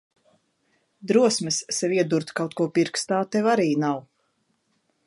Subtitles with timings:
[1.11, 4.03] Drosmes sev iedurt kaut ko pirkstā tev arī nav.